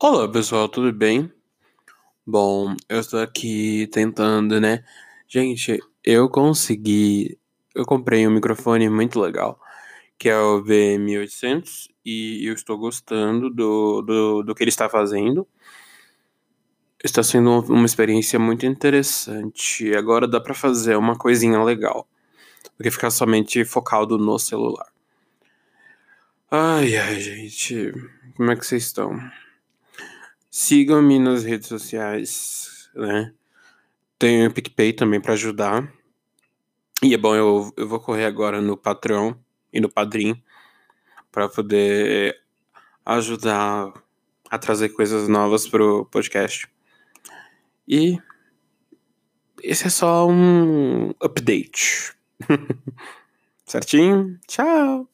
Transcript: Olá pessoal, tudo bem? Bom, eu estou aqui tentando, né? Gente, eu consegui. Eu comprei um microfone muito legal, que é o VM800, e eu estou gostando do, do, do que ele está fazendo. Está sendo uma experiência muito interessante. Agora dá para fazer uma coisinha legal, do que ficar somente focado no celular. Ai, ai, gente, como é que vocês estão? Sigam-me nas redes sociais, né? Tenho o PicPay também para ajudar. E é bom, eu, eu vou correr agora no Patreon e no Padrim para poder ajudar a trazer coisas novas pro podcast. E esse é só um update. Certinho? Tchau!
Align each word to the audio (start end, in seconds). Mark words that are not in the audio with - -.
Olá 0.00 0.28
pessoal, 0.28 0.68
tudo 0.68 0.92
bem? 0.92 1.32
Bom, 2.26 2.74
eu 2.88 3.00
estou 3.00 3.20
aqui 3.20 3.88
tentando, 3.92 4.60
né? 4.60 4.84
Gente, 5.28 5.78
eu 6.04 6.28
consegui. 6.28 7.38
Eu 7.74 7.84
comprei 7.86 8.26
um 8.26 8.30
microfone 8.30 8.88
muito 8.90 9.20
legal, 9.20 9.58
que 10.18 10.28
é 10.28 10.38
o 10.38 10.62
VM800, 10.62 11.88
e 12.04 12.46
eu 12.46 12.54
estou 12.54 12.76
gostando 12.76 13.48
do, 13.50 14.02
do, 14.02 14.42
do 14.42 14.54
que 14.54 14.64
ele 14.64 14.70
está 14.70 14.88
fazendo. 14.88 15.46
Está 17.02 17.22
sendo 17.22 17.60
uma 17.72 17.86
experiência 17.86 18.38
muito 18.38 18.66
interessante. 18.66 19.94
Agora 19.94 20.26
dá 20.26 20.40
para 20.40 20.54
fazer 20.54 20.96
uma 20.96 21.16
coisinha 21.16 21.62
legal, 21.62 22.08
do 22.78 22.82
que 22.82 22.90
ficar 22.90 23.10
somente 23.10 23.64
focado 23.64 24.18
no 24.18 24.38
celular. 24.38 24.88
Ai, 26.50 26.96
ai, 26.96 27.20
gente, 27.20 27.92
como 28.36 28.50
é 28.50 28.56
que 28.56 28.64
vocês 28.66 28.84
estão? 28.84 29.18
Sigam-me 30.56 31.18
nas 31.18 31.42
redes 31.42 31.66
sociais, 31.66 32.88
né? 32.94 33.34
Tenho 34.16 34.48
o 34.48 34.54
PicPay 34.54 34.92
também 34.92 35.20
para 35.20 35.32
ajudar. 35.32 35.92
E 37.02 37.12
é 37.12 37.18
bom, 37.18 37.34
eu, 37.34 37.72
eu 37.76 37.88
vou 37.88 37.98
correr 37.98 38.24
agora 38.24 38.60
no 38.60 38.76
Patreon 38.76 39.34
e 39.72 39.80
no 39.80 39.90
Padrim 39.90 40.40
para 41.32 41.48
poder 41.48 42.40
ajudar 43.04 43.92
a 44.48 44.56
trazer 44.56 44.90
coisas 44.90 45.26
novas 45.26 45.66
pro 45.66 46.06
podcast. 46.06 46.68
E 47.88 48.16
esse 49.60 49.88
é 49.88 49.90
só 49.90 50.28
um 50.28 51.10
update. 51.20 52.14
Certinho? 53.66 54.38
Tchau! 54.46 55.13